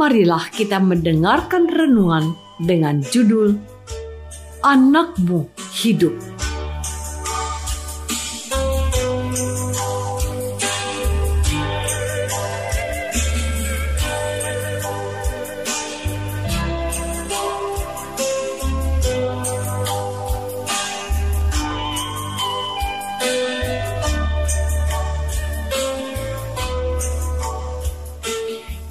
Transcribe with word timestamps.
marilah 0.00 0.48
kita 0.48 0.80
mendengarkan 0.80 1.68
renungan 1.68 2.32
dengan 2.56 3.04
judul 3.04 3.60
Anakmu 4.64 5.44
Hidup. 5.76 6.29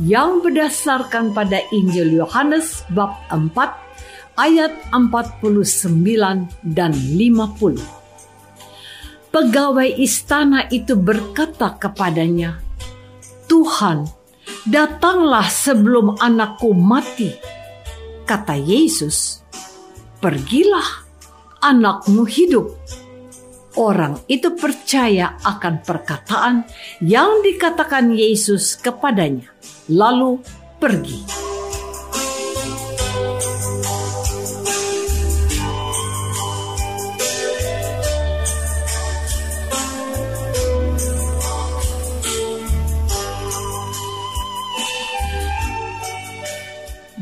Yang 0.09 0.41
berdasarkan 0.41 1.37
pada 1.37 1.61
Injil 1.69 2.17
Yohanes 2.17 2.81
bab 2.89 3.13
4 3.29 3.53
ayat 4.41 4.73
49 4.89 6.49
dan 6.65 6.91
50. 6.97 7.77
Pegawai 9.29 9.89
istana 10.01 10.65
itu 10.73 10.97
berkata 10.97 11.77
kepadanya, 11.77 12.57
"Tuhan, 13.45 14.09
datanglah 14.65 15.45
sebelum 15.45 16.17
anakku 16.17 16.73
mati." 16.73 17.29
Kata 18.25 18.57
Yesus, 18.57 19.45
"Pergilah, 20.17 21.05
anakmu 21.61 22.25
hidup." 22.25 22.73
Orang 23.77 24.25
itu 24.25 24.57
percaya 24.57 25.37
akan 25.45 25.85
perkataan 25.85 26.65
yang 27.05 27.45
dikatakan 27.45 28.09
Yesus 28.17 28.73
kepadanya 28.81 29.45
lalu 29.93 30.41
pergi. 30.81 31.21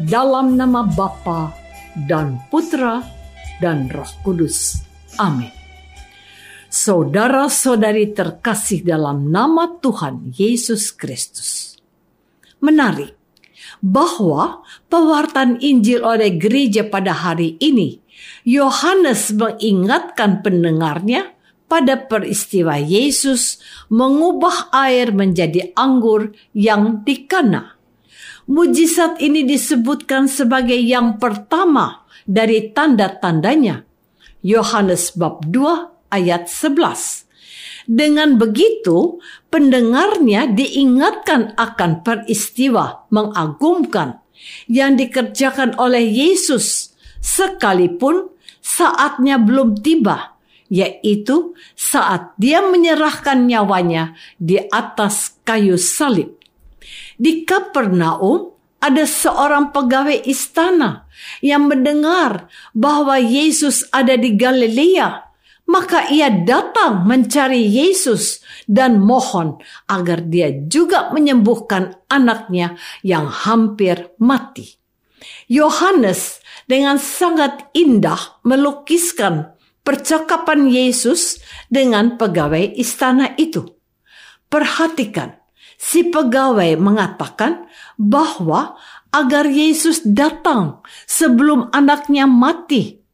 Dalam 0.07 0.55
nama 0.55 0.87
Bapa 0.87 1.51
dan 2.07 2.39
Putra 2.47 3.03
dan 3.59 3.91
Roh 3.91 4.07
Kudus. 4.23 4.79
Amin. 5.19 5.66
Saudara-saudari 6.87 8.15
terkasih 8.15 8.79
dalam 8.79 9.27
nama 9.27 9.67
Tuhan 9.83 10.31
Yesus 10.31 10.95
Kristus 10.95 11.75
menarik 12.63 13.11
bahwa 13.83 14.63
pewartaan 14.87 15.59
Injil 15.59 16.07
oleh 16.07 16.39
gereja 16.39 16.87
pada 16.87 17.11
hari 17.11 17.59
ini, 17.59 17.99
Yohanes 18.47 19.35
mengingatkan 19.35 20.39
pendengarnya 20.39 21.35
pada 21.67 21.99
peristiwa 21.99 22.79
Yesus 22.79 23.59
mengubah 23.91 24.71
air 24.71 25.11
menjadi 25.11 25.75
anggur 25.75 26.31
yang 26.55 27.03
dikana. 27.03 27.75
Mujizat 28.47 29.19
ini 29.19 29.43
disebutkan 29.43 30.31
sebagai 30.31 30.79
yang 30.79 31.19
pertama 31.19 32.07
dari 32.23 32.71
tanda-tandanya. 32.71 33.83
Yohanes 34.39 35.11
bab 35.19 35.43
2 35.51 35.96
ayat 36.11 36.49
11. 36.49 37.27
Dengan 37.87 38.35
begitu, 38.35 39.23
pendengarnya 39.47 40.51
diingatkan 40.51 41.55
akan 41.55 42.03
peristiwa 42.03 43.07
mengagumkan 43.07 44.19
yang 44.67 44.99
dikerjakan 44.99 45.79
oleh 45.79 46.03
Yesus 46.03 46.91
sekalipun 47.23 48.27
saatnya 48.59 49.39
belum 49.39 49.79
tiba, 49.79 50.35
yaitu 50.67 51.55
saat 51.79 52.35
dia 52.35 52.59
menyerahkan 52.59 53.47
nyawanya 53.47 54.19
di 54.35 54.59
atas 54.67 55.39
kayu 55.47 55.79
salib. 55.79 56.35
Di 57.15 57.47
Kapernaum 57.47 58.51
ada 58.77 59.03
seorang 59.07 59.73
pegawai 59.73 60.27
istana 60.27 61.09
yang 61.41 61.65
mendengar 61.65 62.51
bahwa 62.77 63.17
Yesus 63.17 63.87
ada 63.89 64.13
di 64.19 64.37
Galilea 64.37 65.26
maka 65.67 66.07
ia 66.07 66.31
datang 66.31 67.03
mencari 67.03 67.67
Yesus 67.67 68.39
dan 68.65 69.03
mohon 69.03 69.59
agar 69.91 70.23
dia 70.23 70.49
juga 70.65 71.11
menyembuhkan 71.11 72.07
anaknya 72.07 72.79
yang 73.03 73.27
hampir 73.27 74.15
mati. 74.17 74.79
Yohanes 75.51 76.39
dengan 76.71 76.95
sangat 76.95 77.67
indah 77.75 78.39
melukiskan 78.47 79.55
percakapan 79.83 80.71
Yesus 80.71 81.43
dengan 81.67 82.15
pegawai 82.15 82.75
istana 82.75 83.35
itu. 83.35 83.63
Perhatikan, 84.47 85.35
si 85.75 86.07
pegawai 86.07 86.79
mengatakan 86.79 87.67
bahwa 87.99 88.79
agar 89.11 89.47
Yesus 89.47 90.03
datang 90.03 90.83
sebelum 91.07 91.71
anaknya 91.75 92.27
mati 92.27 93.06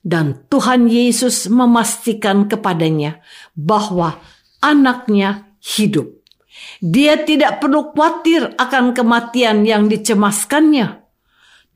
dan 0.00 0.48
Tuhan 0.48 0.88
Yesus 0.88 1.48
memastikan 1.52 2.48
kepadanya 2.48 3.20
bahwa 3.52 4.16
anaknya 4.64 5.52
hidup. 5.60 6.20
Dia 6.80 7.20
tidak 7.24 7.60
perlu 7.60 7.92
khawatir 7.92 8.56
akan 8.56 8.92
kematian 8.96 9.64
yang 9.64 9.88
dicemaskannya. 9.88 11.00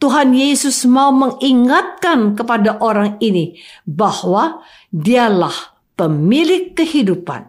Tuhan 0.00 0.36
Yesus 0.36 0.84
mau 0.84 1.14
mengingatkan 1.14 2.36
kepada 2.36 2.76
orang 2.82 3.16
ini 3.22 3.56
bahwa 3.88 4.60
dialah 4.92 5.54
pemilik 5.96 6.76
kehidupan. 6.76 7.48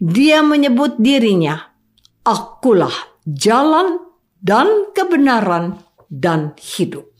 Dia 0.00 0.40
menyebut 0.42 0.98
dirinya, 0.98 1.60
"Akulah 2.24 2.94
jalan 3.28 4.02
dan 4.40 4.90
kebenaran 4.96 5.78
dan 6.08 6.56
hidup." 6.58 7.15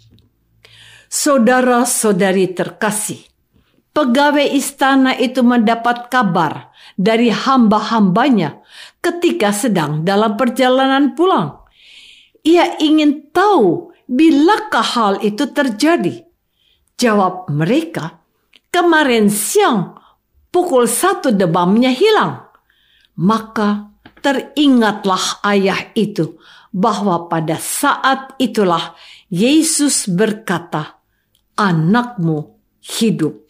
Saudara-saudari 1.06 2.50
terkasih, 2.50 3.23
pegawai 3.94 4.47
istana 4.53 5.14
itu 5.14 5.41
mendapat 5.41 6.11
kabar 6.11 6.75
dari 6.99 7.31
hamba-hambanya 7.31 8.61
ketika 8.99 9.55
sedang 9.55 10.03
dalam 10.03 10.35
perjalanan 10.35 11.14
pulang. 11.14 11.62
Ia 12.43 12.79
ingin 12.82 13.31
tahu 13.31 13.94
bilakah 14.06 14.87
hal 14.87 15.14
itu 15.23 15.50
terjadi. 15.50 16.26
Jawab 16.97 17.52
mereka, 17.52 18.25
kemarin 18.73 19.29
siang 19.29 19.99
pukul 20.49 20.88
satu 20.88 21.35
demamnya 21.35 21.93
hilang. 21.93 22.49
Maka 23.20 23.93
teringatlah 24.25 25.44
ayah 25.44 25.93
itu 25.93 26.41
bahwa 26.73 27.29
pada 27.29 27.56
saat 27.61 28.37
itulah 28.37 28.97
Yesus 29.29 30.09
berkata, 30.09 30.95
anakmu 31.56 32.56
hidup. 32.85 33.43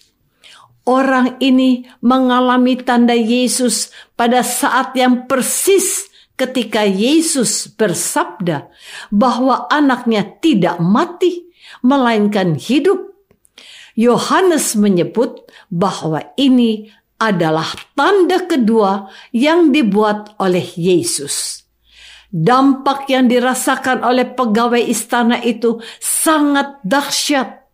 Orang 0.86 1.42
ini 1.42 1.82
mengalami 1.98 2.78
tanda 2.78 3.12
Yesus 3.12 3.90
pada 4.14 4.46
saat 4.46 4.94
yang 4.94 5.26
persis 5.26 6.06
ketika 6.38 6.86
Yesus 6.86 7.66
bersabda 7.74 8.70
bahwa 9.10 9.66
anaknya 9.66 10.22
tidak 10.38 10.78
mati, 10.78 11.50
melainkan 11.82 12.54
hidup. 12.54 13.18
Yohanes 13.98 14.78
menyebut 14.78 15.50
bahwa 15.72 16.22
ini 16.38 16.94
adalah 17.18 17.66
tanda 17.98 18.46
kedua 18.46 19.10
yang 19.34 19.74
dibuat 19.74 20.38
oleh 20.38 20.62
Yesus. 20.78 21.66
Dampak 22.30 23.10
yang 23.10 23.26
dirasakan 23.26 24.04
oleh 24.06 24.28
pegawai 24.36 24.82
istana 24.84 25.40
itu 25.40 25.80
sangat 25.98 26.78
dahsyat 26.84 27.65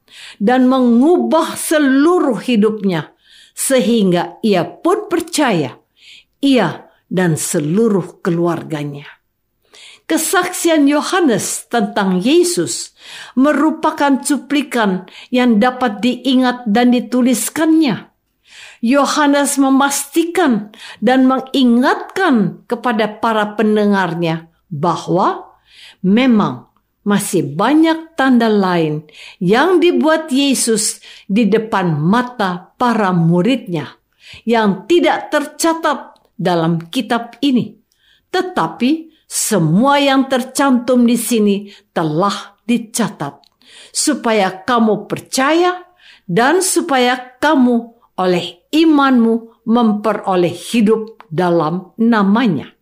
dan 0.43 0.67
mengubah 0.69 1.55
seluruh 1.57 2.39
hidupnya, 2.43 3.15
sehingga 3.53 4.41
ia 4.43 4.65
pun 4.65 5.07
percaya 5.11 5.83
ia 6.43 6.91
dan 7.07 7.39
seluruh 7.39 8.21
keluarganya. 8.21 9.07
Kesaksian 10.11 10.91
Yohanes 10.91 11.71
tentang 11.71 12.19
Yesus 12.21 12.93
merupakan 13.39 14.19
cuplikan 14.21 15.09
yang 15.31 15.63
dapat 15.63 16.03
diingat 16.03 16.67
dan 16.69 16.91
dituliskannya. 16.93 18.11
Yohanes 18.83 19.63
memastikan 19.63 20.75
dan 20.99 21.31
mengingatkan 21.31 22.67
kepada 22.67 23.23
para 23.23 23.55
pendengarnya 23.55 24.51
bahwa 24.67 25.55
memang 26.03 26.72
masih 27.03 27.55
banyak 27.59 28.15
tanda 28.15 28.47
lain 28.47 29.07
yang 29.43 29.83
dibuat 29.83 30.31
Yesus 30.31 31.03
di 31.27 31.51
depan 31.51 31.99
mata 31.99 32.75
para 32.79 33.11
muridnya 33.11 33.99
yang 34.47 34.87
tidak 34.87 35.31
tercatat 35.35 36.15
dalam 36.39 36.91
kitab 36.91 37.39
ini. 37.43 37.75
Tetapi 38.33 39.13
semua 39.27 39.99
yang 40.01 40.31
tercantum 40.31 41.05
di 41.05 41.19
sini 41.19 41.57
telah 41.93 42.57
dicatat 42.65 43.43
supaya 43.93 44.63
kamu 44.65 45.05
percaya 45.11 45.85
dan 46.25 46.65
supaya 46.65 47.37
kamu 47.41 47.93
oleh 48.17 48.65
imanmu 48.73 49.65
memperoleh 49.69 50.53
hidup 50.53 51.23
dalam 51.29 51.97
namanya. 51.97 52.73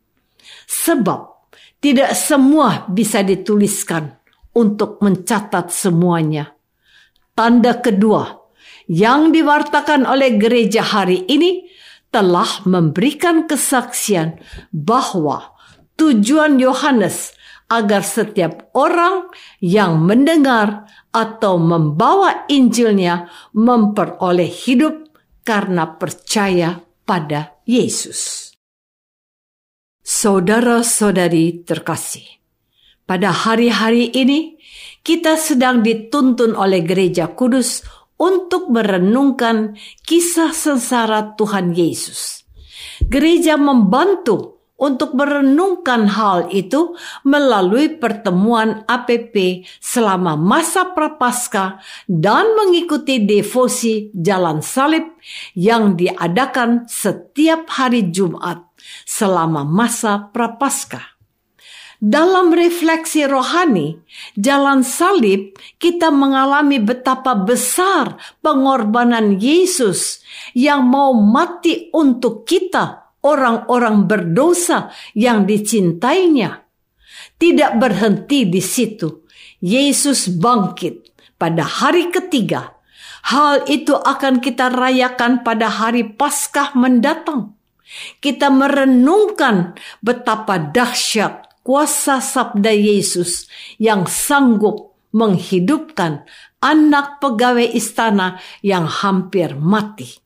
Sebab 0.66 1.29
tidak 1.80 2.12
semua 2.12 2.84
bisa 2.92 3.24
dituliskan 3.24 4.20
untuk 4.52 5.00
mencatat 5.00 5.72
semuanya. 5.72 6.52
Tanda 7.32 7.80
kedua 7.80 8.36
yang 8.84 9.32
diwartakan 9.32 10.04
oleh 10.04 10.36
gereja 10.36 10.84
hari 10.84 11.24
ini 11.24 11.64
telah 12.12 12.66
memberikan 12.66 13.48
kesaksian 13.48 14.42
bahwa 14.74 15.56
tujuan 15.96 16.60
Yohanes 16.60 17.32
agar 17.70 18.02
setiap 18.02 18.68
orang 18.74 19.30
yang 19.62 20.02
mendengar 20.02 20.90
atau 21.14 21.56
membawa 21.56 22.44
Injilnya 22.50 23.30
memperoleh 23.54 24.50
hidup 24.50 25.14
karena 25.46 25.86
percaya 25.94 26.82
pada 27.06 27.62
Yesus. 27.62 28.49
Saudara-saudari 30.10 31.62
terkasih, 31.62 32.26
pada 33.06 33.30
hari-hari 33.30 34.10
ini 34.10 34.58
kita 35.06 35.38
sedang 35.38 35.86
dituntun 35.86 36.58
oleh 36.58 36.82
Gereja 36.82 37.30
Kudus 37.30 37.86
untuk 38.18 38.74
merenungkan 38.74 39.78
kisah 40.02 40.50
sengsara 40.50 41.38
Tuhan 41.38 41.78
Yesus. 41.78 42.42
Gereja 43.06 43.54
membantu 43.54 44.59
untuk 44.80 45.12
merenungkan 45.12 46.08
hal 46.08 46.48
itu 46.48 46.96
melalui 47.22 48.00
pertemuan 48.00 48.82
APP 48.88 49.68
selama 49.78 50.40
masa 50.40 50.96
prapaskah 50.96 51.84
dan 52.08 52.56
mengikuti 52.56 53.20
devosi 53.20 54.08
Jalan 54.16 54.64
Salib 54.64 55.04
yang 55.52 56.00
diadakan 56.00 56.88
setiap 56.88 57.68
hari 57.68 58.08
Jumat 58.08 58.64
selama 59.04 59.68
masa 59.68 60.32
prapaskah. 60.32 61.20
Dalam 62.00 62.56
refleksi 62.56 63.28
rohani, 63.28 64.00
jalan 64.32 64.80
salib 64.80 65.52
kita 65.76 66.08
mengalami 66.08 66.80
betapa 66.80 67.36
besar 67.36 68.16
pengorbanan 68.40 69.36
Yesus 69.36 70.24
yang 70.56 70.88
mau 70.88 71.12
mati 71.12 71.92
untuk 71.92 72.48
kita, 72.48 73.09
orang-orang 73.24 74.08
berdosa 74.08 74.92
yang 75.16 75.44
dicintainya. 75.44 76.64
Tidak 77.40 77.72
berhenti 77.80 78.48
di 78.48 78.60
situ. 78.60 79.24
Yesus 79.60 80.28
bangkit 80.40 81.12
pada 81.36 81.64
hari 81.64 82.08
ketiga. 82.08 82.80
Hal 83.28 83.68
itu 83.68 83.92
akan 83.92 84.40
kita 84.40 84.72
rayakan 84.72 85.44
pada 85.44 85.68
hari 85.68 86.04
Paskah 86.04 86.72
mendatang. 86.72 87.56
Kita 88.20 88.48
merenungkan 88.48 89.76
betapa 90.00 90.56
dahsyat 90.56 91.60
kuasa 91.60 92.24
sabda 92.24 92.72
Yesus 92.72 93.50
yang 93.76 94.08
sanggup 94.08 94.96
menghidupkan 95.10 96.24
anak 96.62 97.18
pegawai 97.18 97.66
istana 97.74 98.38
yang 98.62 98.86
hampir 98.86 99.58
mati. 99.58 100.16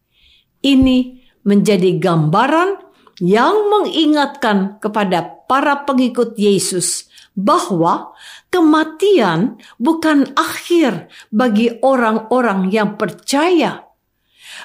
Ini 0.61 1.25
menjadi 1.45 1.97
gambaran 2.01 2.84
yang 3.23 3.71
mengingatkan 3.71 4.83
kepada 4.83 5.45
para 5.47 5.87
pengikut 5.87 6.35
Yesus 6.35 7.07
bahwa 7.35 8.15
kematian 8.51 9.59
bukan 9.79 10.31
akhir 10.39 11.11
bagi 11.35 11.79
orang-orang 11.83 12.71
yang 12.71 12.95
percaya. 12.95 13.87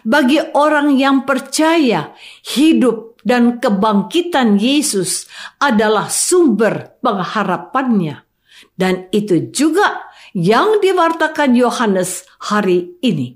Bagi 0.06 0.40
orang 0.54 0.96
yang 0.96 1.26
percaya, 1.26 2.14
hidup 2.46 3.20
dan 3.26 3.58
kebangkitan 3.60 4.56
Yesus 4.62 5.28
adalah 5.60 6.08
sumber 6.08 6.96
pengharapannya. 7.04 8.24
Dan 8.80 9.12
itu 9.12 9.52
juga 9.52 10.08
yang 10.32 10.80
diwartakan 10.80 11.58
Yohanes 11.58 12.24
hari 12.40 12.96
ini. 13.04 13.36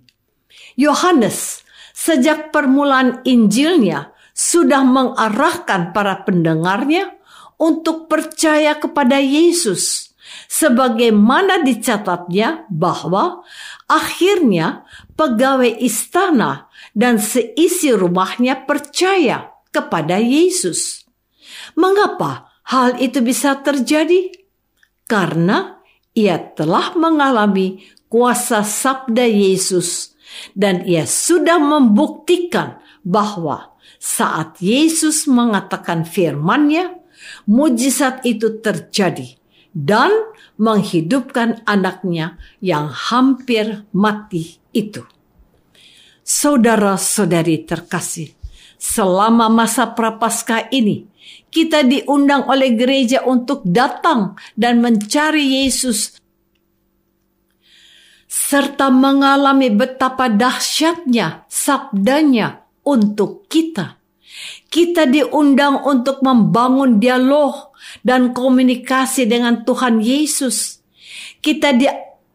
Yohanes 0.80 1.68
sejak 1.92 2.56
permulaan 2.56 3.22
Injilnya 3.28 4.13
sudah 4.34 4.82
mengarahkan 4.82 5.94
para 5.94 6.26
pendengarnya 6.26 7.14
untuk 7.62 8.10
percaya 8.10 8.76
kepada 8.76 9.22
Yesus 9.22 10.14
sebagaimana 10.50 11.62
dicatatnya 11.62 12.66
bahwa 12.70 13.46
akhirnya 13.90 14.86
pegawai 15.14 15.82
istana 15.82 16.70
dan 16.94 17.18
seisi 17.18 17.94
rumahnya 17.94 18.66
percaya 18.66 19.54
kepada 19.74 20.22
Yesus. 20.22 21.06
Mengapa 21.74 22.54
hal 22.70 23.02
itu 23.02 23.22
bisa 23.26 23.58
terjadi? 23.66 24.30
Karena 25.10 25.83
ia 26.14 26.38
telah 26.38 26.94
mengalami 26.94 27.86
kuasa 28.10 28.62
sabda 28.62 29.26
Yesus 29.26 30.14
dan 30.54 30.86
ia 30.86 31.06
sudah 31.10 31.58
membuktikan 31.58 32.82
bahwa 33.02 33.74
saat 33.98 34.60
Yesus 34.60 35.26
mengatakan 35.30 36.04
firman-Nya, 36.04 37.00
mujizat 37.48 38.24
itu 38.28 38.60
terjadi 38.60 39.40
dan 39.74 40.12
menghidupkan 40.60 41.66
anaknya 41.66 42.38
yang 42.62 42.92
hampir 42.92 43.88
mati 43.96 44.62
itu. 44.76 45.02
Saudara-saudari 46.24 47.68
terkasih, 47.68 48.32
selama 48.84 49.48
masa 49.48 49.88
prapaskah 49.96 50.68
ini, 50.76 51.08
kita 51.48 51.88
diundang 51.88 52.44
oleh 52.52 52.76
gereja 52.76 53.24
untuk 53.24 53.64
datang 53.64 54.36
dan 54.60 54.84
mencari 54.84 55.64
Yesus 55.64 56.20
serta 58.28 58.90
mengalami 58.90 59.72
betapa 59.72 60.28
dahsyatnya 60.28 61.48
sabdanya 61.48 62.68
untuk 62.84 63.48
kita. 63.48 64.02
Kita 64.68 65.06
diundang 65.06 65.86
untuk 65.86 66.26
membangun 66.26 66.98
dialog 66.98 67.78
dan 68.02 68.34
komunikasi 68.34 69.30
dengan 69.30 69.62
Tuhan 69.62 70.02
Yesus. 70.02 70.82
Kita 71.38 71.78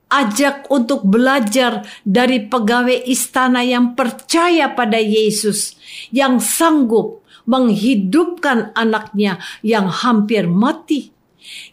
diajak 0.09 0.65
untuk 0.73 1.05
belajar 1.05 1.85
dari 2.00 2.49
pegawai 2.49 3.05
istana 3.05 3.61
yang 3.61 3.93
percaya 3.93 4.73
pada 4.73 4.97
Yesus, 4.97 5.77
yang 6.09 6.41
sanggup 6.41 7.21
menghidupkan 7.45 8.73
anaknya 8.73 9.41
yang 9.61 9.88
hampir 9.88 10.49
mati 10.49 11.12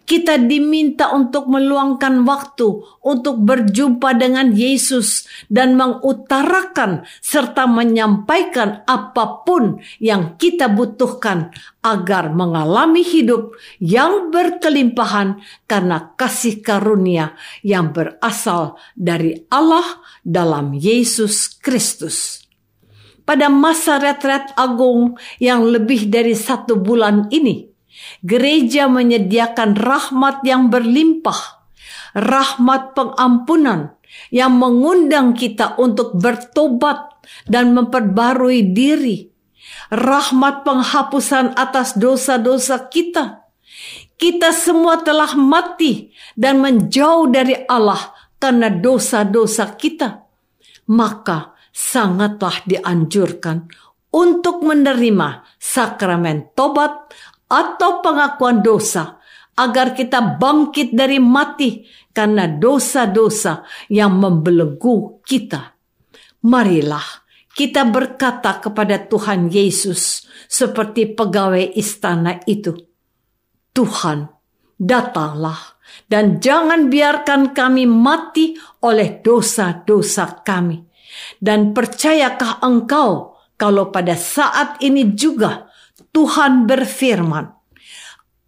kita 0.05 0.37
diminta 0.37 1.09
untuk 1.11 1.49
meluangkan 1.49 2.21
waktu 2.23 2.85
untuk 3.01 3.41
berjumpa 3.41 4.13
dengan 4.17 4.53
Yesus 4.53 5.25
dan 5.49 5.73
mengutarakan 5.73 7.03
serta 7.19 7.65
menyampaikan 7.65 8.85
apa 8.85 9.41
pun 9.41 9.81
yang 9.97 10.37
kita 10.37 10.69
butuhkan 10.69 11.49
agar 11.81 12.33
mengalami 12.33 13.01
hidup 13.01 13.53
yang 13.81 14.29
berkelimpahan 14.29 15.41
karena 15.65 16.13
kasih 16.17 16.61
karunia 16.61 17.33
yang 17.65 17.93
berasal 17.93 18.77
dari 18.93 19.45
Allah 19.49 19.85
dalam 20.25 20.73
Yesus 20.73 21.49
Kristus. 21.61 22.45
Pada 23.25 23.49
masa 23.49 23.97
retret 23.97 24.53
agung 24.53 25.17
yang 25.41 25.65
lebih 25.65 26.13
dari 26.13 26.37
satu 26.37 26.77
bulan 26.77 27.25
ini, 27.33 27.74
Gereja 28.25 28.89
menyediakan 28.89 29.77
rahmat 29.77 30.41
yang 30.47 30.73
berlimpah, 30.73 31.65
rahmat 32.17 32.97
pengampunan 32.97 33.95
yang 34.31 34.55
mengundang 34.55 35.35
kita 35.35 35.75
untuk 35.77 36.15
bertobat 36.17 37.19
dan 37.45 37.75
memperbarui 37.75 38.71
diri, 38.73 39.29
rahmat 39.91 40.63
penghapusan 40.63 41.53
atas 41.57 41.97
dosa-dosa 41.97 42.87
kita. 42.89 43.45
Kita 44.15 44.55
semua 44.55 45.03
telah 45.03 45.35
mati 45.35 46.15
dan 46.39 46.63
menjauh 46.63 47.27
dari 47.27 47.67
Allah 47.67 48.15
karena 48.39 48.71
dosa-dosa 48.71 49.75
kita. 49.75 50.23
Maka 50.87 51.51
sangatlah 51.75 52.63
dianjurkan 52.63 53.67
untuk 54.15 54.63
menerima 54.63 55.43
sakramen 55.59 56.55
tobat 56.55 57.11
atau 57.49 58.01
pengakuan 58.01 58.65
dosa 58.65 59.21
agar 59.55 59.95
kita 59.95 60.35
bangkit 60.35 60.91
dari 60.91 61.21
mati 61.21 61.87
karena 62.11 62.47
dosa-dosa 62.47 63.63
yang 63.87 64.19
membelenggu 64.19 65.23
kita. 65.23 65.75
Marilah 66.45 67.25
kita 67.55 67.87
berkata 67.87 68.59
kepada 68.59 68.99
Tuhan 69.07 69.47
Yesus 69.47 70.27
seperti 70.51 71.15
pegawai 71.15 71.71
istana 71.79 72.43
itu. 72.43 72.75
Tuhan, 73.71 74.27
datanglah 74.75 75.75
dan 76.11 76.43
jangan 76.43 76.91
biarkan 76.91 77.55
kami 77.55 77.87
mati 77.87 78.59
oleh 78.83 79.23
dosa-dosa 79.23 80.43
kami. 80.43 80.83
Dan 81.39 81.71
percayakah 81.71 82.59
engkau 82.59 83.39
kalau 83.55 83.87
pada 83.87 84.19
saat 84.19 84.83
ini 84.83 85.15
juga 85.15 85.71
Tuhan 85.95 86.67
berfirman, 86.67 87.55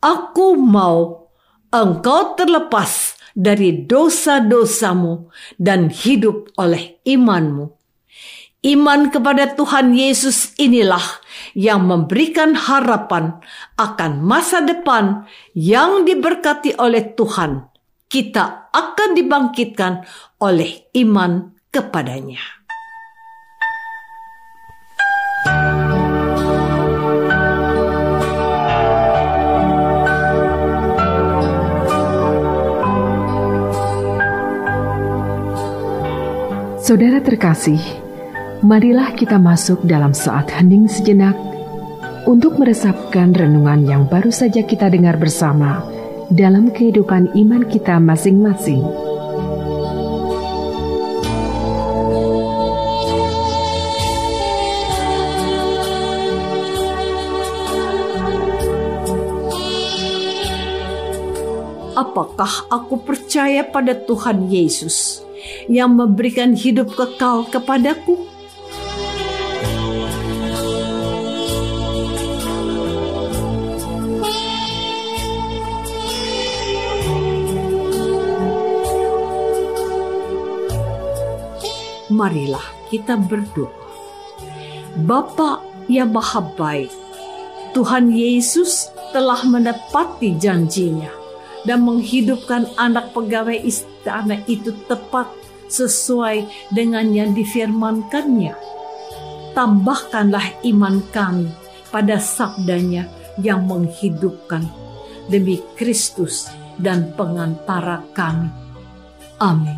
Aku 0.03 0.59
mau 0.59 1.31
engkau 1.71 2.35
terlepas 2.35 3.15
dari 3.37 3.87
dosa-dosamu 3.87 5.31
dan 5.55 5.87
hidup 5.87 6.51
oleh 6.59 6.99
imanmu. 7.07 7.71
Iman 8.67 9.13
kepada 9.13 9.53
Tuhan 9.53 9.95
Yesus 9.95 10.57
inilah 10.59 11.23
yang 11.55 11.87
memberikan 11.87 12.57
harapan 12.57 13.39
akan 13.79 14.11
masa 14.19 14.59
depan 14.65 15.23
yang 15.55 16.03
diberkati 16.03 16.75
oleh 16.75 17.15
Tuhan. 17.15 17.69
Kita 18.09 18.73
akan 18.73 19.09
dibangkitkan 19.15 20.03
oleh 20.43 20.89
iman 20.99 21.55
kepadanya. 21.71 22.66
Saudara 36.87 37.19
terkasih, 37.19 37.83
marilah 38.63 39.11
kita 39.11 39.35
masuk 39.35 39.83
dalam 39.83 40.15
saat 40.15 40.47
hening 40.55 40.87
sejenak 40.87 41.35
untuk 42.23 42.55
meresapkan 42.55 43.35
renungan 43.35 43.83
yang 43.83 44.03
baru 44.07 44.31
saja 44.31 44.63
kita 44.63 44.87
dengar 44.87 45.19
bersama 45.19 45.83
dalam 46.31 46.71
kehidupan 46.71 47.35
iman 47.35 47.67
kita 47.67 47.99
masing-masing. 47.99 48.87
Apakah 61.99 62.71
aku 62.71 62.95
percaya 63.03 63.67
pada 63.67 63.91
Tuhan 63.91 64.47
Yesus? 64.47 65.26
Yang 65.67 65.95
memberikan 65.95 66.55
hidup 66.55 66.95
kekal 66.95 67.47
kepadaku. 67.47 68.27
Marilah 82.07 82.63
kita 82.89 83.19
berdoa. 83.19 83.69
Bapa 84.97 85.61
yang 85.85 86.09
maha 86.09 86.41
baik, 86.41 86.89
Tuhan 87.77 88.09
Yesus 88.09 88.89
telah 89.13 89.45
menepati 89.45 90.33
janjinya 90.33 91.13
dan 91.67 91.85
menghidupkan 91.85 92.65
anak 92.79 93.13
pegawai 93.13 93.61
istana 93.61 94.41
itu 94.49 94.73
tepat 94.89 95.29
sesuai 95.67 96.69
dengan 96.73 97.11
yang 97.11 97.31
difirmankannya. 97.35 98.55
Tambahkanlah 99.53 100.63
iman 100.69 101.01
kami 101.09 101.49
pada 101.89 102.21
sabdanya 102.21 103.09
yang 103.41 103.65
menghidupkan 103.65 104.65
demi 105.29 105.61
Kristus 105.75 106.49
dan 106.77 107.13
pengantara 107.17 108.05
kami. 108.13 108.49
Amin. 109.41 109.77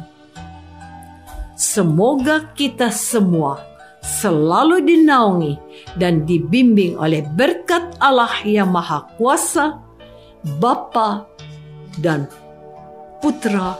Semoga 1.59 2.55
kita 2.55 2.87
semua 2.91 3.59
selalu 3.99 4.79
dinaungi 4.83 5.53
dan 5.99 6.23
dibimbing 6.23 6.95
oleh 6.95 7.27
berkat 7.35 7.99
Allah 7.99 8.31
yang 8.47 8.71
Maha 8.71 9.11
Kuasa, 9.19 9.79
Bapa 10.59 11.27
dan 11.99 12.31
Putra 13.19 13.75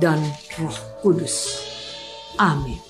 dan 0.00 0.20
Roh 0.56 0.93
Kudus. 1.04 1.52
Amin. 2.40 2.80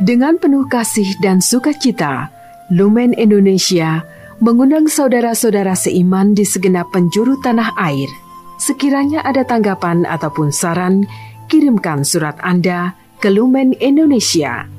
Dengan 0.00 0.40
penuh 0.40 0.64
kasih 0.72 1.04
dan 1.20 1.44
sukacita, 1.44 2.32
Lumen 2.72 3.12
Indonesia 3.12 4.00
mengundang 4.40 4.88
saudara-saudara 4.88 5.76
seiman 5.76 6.32
di 6.32 6.48
segenap 6.48 6.88
penjuru 6.88 7.36
tanah 7.44 7.76
air– 7.76 8.08
Sekiranya 8.58 9.22
ada 9.22 9.46
tanggapan 9.46 10.02
ataupun 10.02 10.50
saran, 10.50 11.06
kirimkan 11.46 12.02
surat 12.02 12.34
Anda 12.42 12.98
ke 13.18 13.28
Lumen 13.30 13.74
Indonesia. 13.82 14.70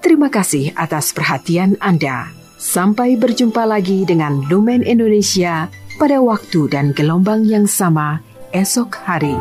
Terima 0.00 0.32
kasih 0.32 0.72
atas 0.74 1.12
perhatian 1.12 1.76
Anda. 1.78 2.32
Sampai 2.56 3.20
berjumpa 3.20 3.68
lagi 3.68 4.08
dengan 4.08 4.40
Lumen 4.48 4.80
Indonesia 4.80 5.68
pada 6.00 6.18
waktu 6.24 6.72
dan 6.72 6.96
gelombang 6.96 7.44
yang 7.44 7.68
sama 7.68 8.24
esok 8.56 8.96
hari. 9.04 9.36